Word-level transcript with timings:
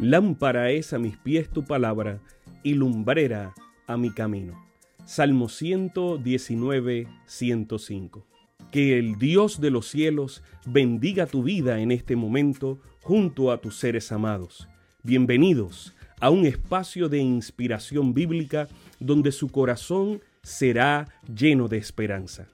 Lámpara 0.00 0.70
es 0.70 0.94
a 0.94 0.98
mis 0.98 1.18
pies 1.18 1.50
tu 1.50 1.66
palabra 1.66 2.22
y 2.62 2.72
lumbrera 2.72 3.52
a 3.86 3.98
mi 3.98 4.10
camino. 4.10 4.58
Salmo 5.04 5.50
119, 5.50 7.06
105. 7.26 8.26
Que 8.72 8.98
el 8.98 9.18
Dios 9.18 9.60
de 9.60 9.70
los 9.70 9.88
cielos 9.88 10.42
bendiga 10.64 11.26
tu 11.26 11.42
vida 11.42 11.80
en 11.80 11.92
este 11.92 12.16
momento 12.16 12.80
junto 13.02 13.52
a 13.52 13.60
tus 13.60 13.76
seres 13.76 14.10
amados. 14.10 14.70
Bienvenidos 15.02 15.94
a 16.18 16.30
un 16.30 16.46
espacio 16.46 17.10
de 17.10 17.18
inspiración 17.18 18.14
bíblica 18.14 18.68
donde 19.00 19.32
su 19.32 19.50
corazón 19.50 20.22
será 20.42 21.08
lleno 21.30 21.68
de 21.68 21.76
esperanza. 21.76 22.48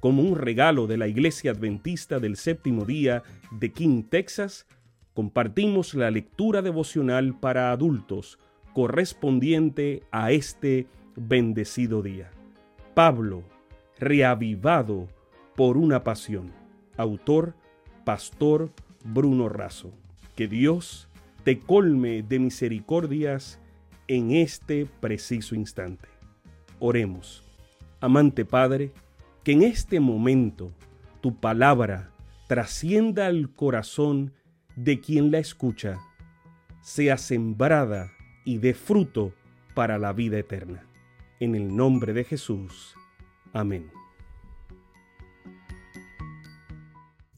Como 0.00 0.20
un 0.20 0.36
regalo 0.36 0.86
de 0.86 0.98
la 0.98 1.08
Iglesia 1.08 1.52
Adventista 1.52 2.18
del 2.18 2.36
Séptimo 2.36 2.84
Día 2.84 3.22
de 3.58 3.72
King, 3.72 4.02
Texas, 4.02 4.66
compartimos 5.14 5.94
la 5.94 6.10
lectura 6.10 6.62
devocional 6.62 7.38
para 7.38 7.72
adultos 7.72 8.38
correspondiente 8.72 10.02
a 10.10 10.32
este 10.32 10.86
bendecido 11.16 12.02
día. 12.02 12.30
Pablo, 12.94 13.42
reavivado 13.98 15.08
por 15.56 15.76
una 15.76 16.04
pasión. 16.04 16.52
Autor, 16.96 17.54
Pastor 18.04 18.70
Bruno 19.04 19.48
Razo. 19.48 19.92
Que 20.36 20.48
Dios 20.48 21.08
te 21.44 21.58
colme 21.58 22.22
de 22.22 22.38
misericordias 22.38 23.60
en 24.08 24.30
este 24.32 24.86
preciso 24.86 25.54
instante. 25.54 26.08
Oremos. 26.78 27.44
Amante 28.00 28.44
Padre, 28.44 28.92
que 29.44 29.52
en 29.52 29.62
este 29.62 30.00
momento 30.00 30.72
tu 31.20 31.36
palabra 31.36 32.10
trascienda 32.46 33.26
al 33.26 33.50
corazón 33.54 34.32
de 34.82 34.98
quien 34.98 35.30
la 35.30 35.38
escucha, 35.38 36.00
sea 36.80 37.18
sembrada 37.18 38.12
y 38.46 38.56
dé 38.56 38.72
fruto 38.72 39.34
para 39.74 39.98
la 39.98 40.14
vida 40.14 40.38
eterna. 40.38 40.86
En 41.38 41.54
el 41.54 41.74
nombre 41.76 42.14
de 42.14 42.24
Jesús. 42.24 42.94
Amén. 43.52 43.90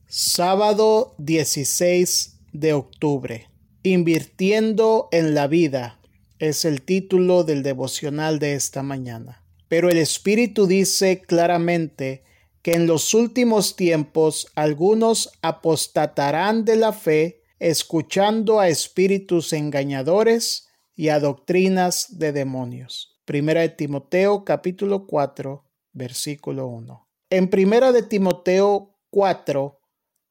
Sábado 0.06 1.14
16 1.18 2.38
de 2.52 2.72
octubre. 2.74 3.48
Invirtiendo 3.82 5.08
en 5.10 5.34
la 5.34 5.48
vida 5.48 5.98
es 6.38 6.64
el 6.64 6.82
título 6.82 7.42
del 7.42 7.64
devocional 7.64 8.38
de 8.38 8.54
esta 8.54 8.84
mañana. 8.84 9.42
Pero 9.66 9.90
el 9.90 9.98
Espíritu 9.98 10.68
dice 10.68 11.22
claramente 11.22 12.22
que 12.62 12.74
en 12.74 12.86
los 12.86 13.12
últimos 13.12 13.76
tiempos 13.76 14.46
algunos 14.54 15.32
apostatarán 15.42 16.64
de 16.64 16.76
la 16.76 16.92
fe, 16.92 17.42
escuchando 17.58 18.60
a 18.60 18.68
espíritus 18.68 19.52
engañadores 19.52 20.68
y 20.94 21.08
a 21.08 21.18
doctrinas 21.18 22.18
de 22.18 22.32
demonios. 22.32 23.20
Primera 23.24 23.62
de 23.62 23.70
Timoteo 23.70 24.44
capítulo 24.44 25.06
4, 25.06 25.64
versículo 25.92 26.68
1. 26.68 27.08
En 27.30 27.50
Primera 27.50 27.92
de 27.92 28.02
Timoteo 28.02 28.96
4, 29.10 29.80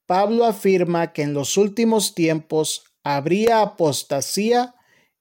Pablo 0.06 0.46
afirma 0.46 1.14
que 1.14 1.24
en 1.24 1.34
los 1.34 1.58
últimos 1.58 2.16
tiempos 2.16 2.84
habría 3.04 3.62
apostasía 3.62 4.76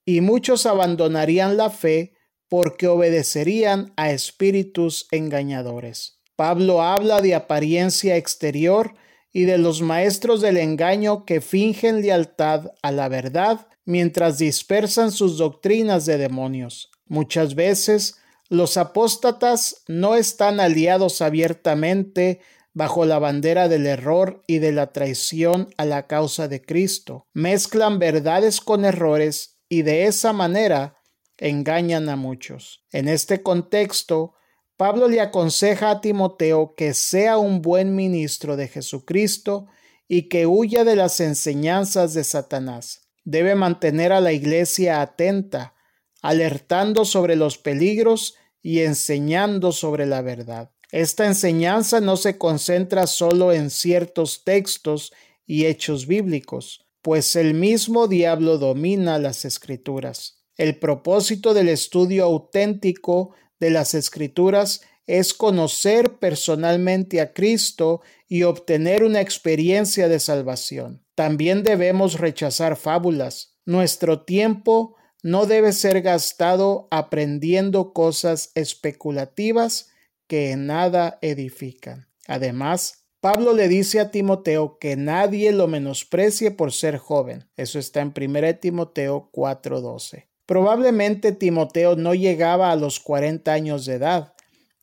y 0.05 0.21
muchos 0.21 0.65
abandonarían 0.65 1.57
la 1.57 1.69
fe 1.69 2.13
porque 2.49 2.87
obedecerían 2.87 3.93
a 3.95 4.11
espíritus 4.11 5.07
engañadores. 5.11 6.20
Pablo 6.41 6.81
habla 6.81 7.21
de 7.21 7.35
apariencia 7.35 8.17
exterior 8.17 8.95
y 9.31 9.43
de 9.43 9.59
los 9.59 9.83
maestros 9.83 10.41
del 10.41 10.57
engaño 10.57 11.23
que 11.23 11.39
fingen 11.39 12.01
lealtad 12.01 12.71
a 12.81 12.91
la 12.91 13.09
verdad 13.09 13.67
mientras 13.85 14.39
dispersan 14.39 15.11
sus 15.11 15.37
doctrinas 15.37 16.07
de 16.07 16.17
demonios. 16.17 16.89
Muchas 17.05 17.53
veces 17.53 18.17
los 18.49 18.75
apóstatas 18.77 19.83
no 19.87 20.15
están 20.15 20.59
aliados 20.59 21.21
abiertamente 21.21 22.39
bajo 22.73 23.05
la 23.05 23.19
bandera 23.19 23.67
del 23.67 23.85
error 23.85 24.41
y 24.47 24.57
de 24.57 24.71
la 24.71 24.93
traición 24.93 25.69
a 25.77 25.85
la 25.85 26.07
causa 26.07 26.47
de 26.47 26.59
Cristo. 26.59 27.27
Mezclan 27.35 27.99
verdades 27.99 28.61
con 28.61 28.83
errores 28.83 29.59
y 29.69 29.83
de 29.83 30.07
esa 30.07 30.33
manera 30.33 30.97
engañan 31.37 32.09
a 32.09 32.15
muchos. 32.15 32.83
En 32.91 33.07
este 33.09 33.43
contexto, 33.43 34.33
Pablo 34.81 35.07
le 35.07 35.21
aconseja 35.21 35.91
a 35.91 36.01
Timoteo 36.01 36.73
que 36.73 36.95
sea 36.95 37.37
un 37.37 37.61
buen 37.61 37.95
ministro 37.95 38.57
de 38.57 38.67
Jesucristo 38.67 39.67
y 40.07 40.27
que 40.27 40.47
huya 40.47 40.83
de 40.83 40.95
las 40.95 41.19
enseñanzas 41.19 42.15
de 42.15 42.23
Satanás. 42.23 43.07
Debe 43.23 43.53
mantener 43.53 44.11
a 44.11 44.21
la 44.21 44.33
iglesia 44.33 45.03
atenta, 45.03 45.75
alertando 46.23 47.05
sobre 47.05 47.35
los 47.35 47.59
peligros 47.59 48.33
y 48.63 48.79
enseñando 48.79 49.71
sobre 49.71 50.07
la 50.07 50.23
verdad. 50.23 50.71
Esta 50.91 51.27
enseñanza 51.27 52.01
no 52.01 52.17
se 52.17 52.39
concentra 52.39 53.05
solo 53.05 53.53
en 53.53 53.69
ciertos 53.69 54.43
textos 54.43 55.13
y 55.45 55.67
hechos 55.67 56.07
bíblicos, 56.07 56.87
pues 57.03 57.35
el 57.35 57.53
mismo 57.53 58.07
diablo 58.07 58.57
domina 58.57 59.19
las 59.19 59.45
escrituras. 59.45 60.41
El 60.57 60.79
propósito 60.79 61.53
del 61.53 61.69
estudio 61.69 62.23
auténtico 62.23 63.35
de 63.61 63.69
las 63.69 63.93
escrituras 63.93 64.81
es 65.05 65.33
conocer 65.33 66.17
personalmente 66.19 67.21
a 67.21 67.31
Cristo 67.31 68.01
y 68.27 68.43
obtener 68.43 69.03
una 69.03 69.21
experiencia 69.21 70.09
de 70.09 70.19
salvación. 70.19 71.05
También 71.15 71.63
debemos 71.63 72.19
rechazar 72.19 72.75
fábulas. 72.75 73.55
Nuestro 73.65 74.23
tiempo 74.23 74.95
no 75.21 75.45
debe 75.45 75.73
ser 75.73 76.01
gastado 76.01 76.87
aprendiendo 76.89 77.93
cosas 77.93 78.51
especulativas 78.55 79.91
que 80.27 80.51
en 80.51 80.65
nada 80.65 81.19
edifican. 81.21 82.07
Además, 82.27 83.05
Pablo 83.19 83.53
le 83.53 83.67
dice 83.67 83.99
a 83.99 84.09
Timoteo 84.09 84.79
que 84.79 84.95
nadie 84.95 85.51
lo 85.51 85.67
menosprecie 85.67 86.49
por 86.49 86.71
ser 86.71 86.97
joven. 86.97 87.47
Eso 87.55 87.77
está 87.77 88.01
en 88.01 88.11
1 88.13 88.55
Timoteo 88.59 89.29
4:12. 89.31 90.30
Probablemente 90.51 91.31
Timoteo 91.31 91.95
no 91.95 92.13
llegaba 92.13 92.73
a 92.73 92.75
los 92.75 92.99
40 92.99 93.53
años 93.53 93.85
de 93.85 93.93
edad, 93.93 94.33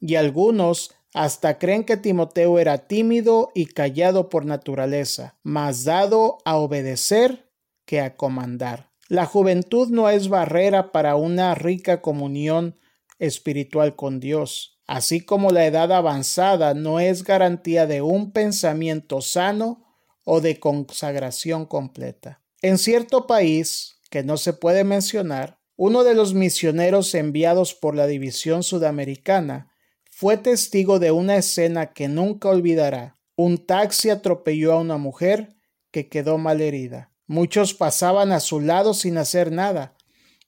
y 0.01 0.15
algunos 0.15 0.95
hasta 1.13 1.59
creen 1.59 1.85
que 1.85 1.99
Timoteo 1.99 2.59
era 2.59 2.87
tímido 2.87 3.51
y 3.55 3.67
callado 3.67 4.31
por 4.31 4.47
naturaleza, 4.47 5.37
más 5.43 5.85
dado 5.85 6.39
a 6.47 6.57
obedecer 6.57 7.51
que 7.85 8.01
a 8.01 8.17
comandar. 8.17 8.93
La 9.09 9.27
juventud 9.27 9.91
no 9.91 10.09
es 10.09 10.31
barrera 10.31 10.91
para 10.91 11.17
una 11.17 11.55
rica 11.55 12.01
comunión 12.01 12.79
espiritual 13.19 13.95
con 13.95 14.21
Dios 14.21 14.79
así 14.89 15.21
como 15.21 15.51
la 15.51 15.67
edad 15.67 15.93
avanzada 15.93 16.75
no 16.75 16.99
es 16.99 17.23
garantía 17.23 17.87
de 17.87 18.01
un 18.01 18.33
pensamiento 18.33 19.21
sano 19.21 19.85
o 20.25 20.41
de 20.41 20.59
consagración 20.59 21.67
completa. 21.67 22.41
En 22.63 22.79
cierto 22.79 23.27
país, 23.27 23.99
que 24.11 24.23
no 24.25 24.39
se 24.39 24.55
puede 24.55 24.85
mencionar, 24.85 25.58
uno 25.81 26.03
de 26.03 26.15
los 26.15 26.35
misioneros 26.35 27.15
enviados 27.15 27.73
por 27.73 27.95
la 27.95 28.09
División 28.09 28.65
Sudamericana 28.65 29.73
fue 30.11 30.37
testigo 30.37 30.99
de 30.99 31.13
una 31.13 31.37
escena 31.37 31.93
que 31.93 32.09
nunca 32.09 32.49
olvidará. 32.49 33.15
Un 33.37 33.65
taxi 33.65 34.11
atropelló 34.11 34.73
a 34.73 34.81
una 34.81 34.99
mujer 34.99 35.55
que 35.93 36.09
quedó 36.09 36.37
malherida. 36.37 37.13
Muchos 37.29 37.75
pasaban 37.75 38.33
a 38.33 38.41
su 38.41 38.61
lado 38.61 38.93
sin 38.93 39.19
hacer 39.19 39.53
nada. 39.53 39.97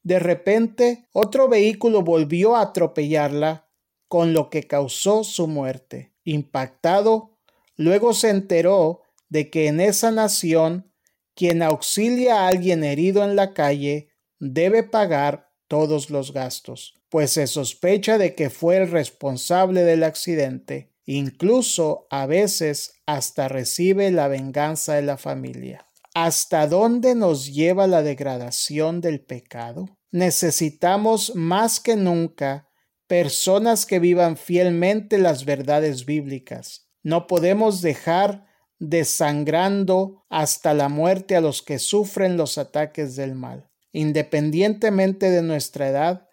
De 0.03 0.19
repente, 0.19 1.07
otro 1.13 1.49
vehículo 1.49 2.03
volvió 2.03 2.57
a 2.57 2.63
atropellarla 2.63 3.69
con 4.09 4.33
lo 4.33 4.51
que 4.51 4.65
causó 4.65 5.23
su 5.23 5.47
muerte. 5.47 6.13
Impactado, 6.25 7.39
luego 7.77 8.15
se 8.15 8.31
enteró 8.31 9.03
de 9.29 9.49
que 9.49 9.69
en 9.69 9.79
esa 9.79 10.11
nación 10.11 10.93
quien 11.37 11.63
auxilia 11.63 12.41
a 12.41 12.49
alguien 12.49 12.83
herido 12.83 13.23
en 13.23 13.37
la 13.37 13.55
calle 13.55 14.10
debe 14.41 14.83
pagar 14.83 15.53
todos 15.69 16.11
los 16.11 16.33
gastos, 16.33 17.01
pues 17.09 17.31
se 17.33 17.47
sospecha 17.47 18.19
de 18.19 18.35
que 18.35 18.51
fue 18.51 18.79
el 18.79 18.91
responsable 18.91 19.85
del 19.85 20.03
accidente, 20.03 20.93
incluso 21.05 22.09
a 22.11 22.27
veces 22.27 22.95
hasta 23.07 23.47
recibe 23.47 24.11
la 24.11 24.27
venganza 24.27 24.95
de 24.95 25.03
la 25.03 25.17
familia. 25.17 25.87
¿Hasta 26.15 26.67
dónde 26.67 27.15
nos 27.15 27.55
lleva 27.55 27.87
la 27.87 28.03
degradación 28.03 29.01
del 29.01 29.21
pecado? 29.21 29.97
Necesitamos 30.11 31.37
más 31.37 31.79
que 31.79 31.95
nunca 31.95 32.69
personas 33.07 33.87
que 33.87 34.01
vivan 34.01 34.37
fielmente 34.37 35.19
las 35.19 35.45
verdades 35.45 36.07
bíblicas. 36.07 36.89
No 37.03 37.29
podemos 37.29 37.81
dejar 37.81 38.47
desangrando 38.81 40.25
hasta 40.29 40.75
la 40.75 40.89
muerte 40.89 41.37
a 41.37 41.41
los 41.41 41.63
que 41.63 41.79
sufren 41.79 42.37
los 42.37 42.59
ataques 42.59 43.15
del 43.15 43.35
mal. 43.35 43.70
Independientemente 43.93 45.31
de 45.31 45.43
nuestra 45.43 45.89
edad, 45.89 46.29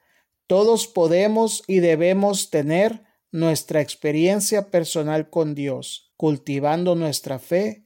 todos 0.48 0.88
podemos 0.88 1.64
y 1.68 1.80
debemos 1.80 2.50
tener 2.50 3.04
nuestra 3.32 3.82
experiencia 3.82 4.70
personal 4.72 5.30
con 5.30 5.56
Dios, 5.56 6.14
cultivando 6.16 6.96
nuestra 6.96 7.40
fe 7.40 7.84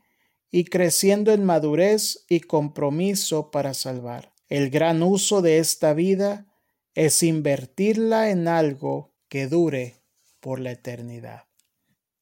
y 0.52 0.66
creciendo 0.66 1.32
en 1.32 1.46
madurez 1.46 2.26
y 2.30 2.42
compromiso 2.42 3.52
para 3.52 3.74
salvar. 3.74 4.34
El 4.50 4.70
gran 4.70 5.02
uso 5.02 5.42
de 5.42 5.60
esta 5.60 5.94
vida 5.94 6.46
es 6.94 7.24
invertirla 7.24 8.30
en 8.30 8.48
algo 8.48 9.16
que 9.30 9.48
dure 9.48 10.04
por 10.42 10.60
la 10.60 10.72
eternidad. 10.72 11.44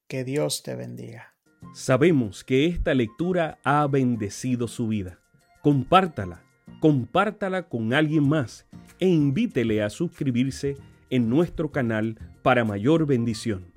Que 0.07 0.23
Dios 0.23 0.63
te 0.63 0.75
bendiga. 0.75 1.35
Sabemos 1.73 2.43
que 2.43 2.67
esta 2.67 2.93
lectura 2.93 3.59
ha 3.63 3.85
bendecido 3.87 4.67
su 4.67 4.87
vida. 4.87 5.19
Compártala, 5.61 6.43
compártala 6.79 7.63
con 7.63 7.93
alguien 7.93 8.27
más 8.27 8.65
e 8.99 9.07
invítele 9.07 9.83
a 9.83 9.89
suscribirse 9.89 10.77
en 11.09 11.29
nuestro 11.29 11.71
canal 11.71 12.17
para 12.41 12.63
mayor 12.63 13.05
bendición. 13.05 13.68